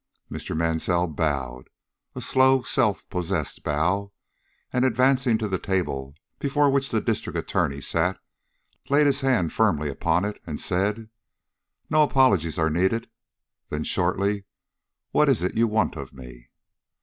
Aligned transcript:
Mr. 0.31 0.57
Mansell 0.57 1.05
bowed 1.05 1.69
a 2.15 2.21
slow, 2.21 2.63
self 2.63 3.07
possessed 3.11 3.63
bow, 3.63 4.11
and 4.73 4.83
advancing 4.83 5.37
to 5.37 5.47
the 5.47 5.59
table 5.59 6.15
before 6.39 6.71
which 6.71 6.89
the 6.89 6.99
District 7.01 7.37
Attorney 7.37 7.79
sat, 7.81 8.17
laid 8.89 9.05
his 9.05 9.21
hand 9.21 9.53
firmly 9.53 9.89
upon 9.91 10.25
it 10.25 10.41
and 10.47 10.59
said: 10.59 11.07
"No 11.87 12.01
apologies 12.01 12.57
are 12.57 12.71
needed." 12.71 13.11
Then 13.69 13.83
shortly, 13.83 14.45
"What 15.11 15.29
is 15.29 15.43
it 15.43 15.53
you 15.55 15.67
want 15.67 15.95
of 15.95 16.13
me?" 16.13 16.49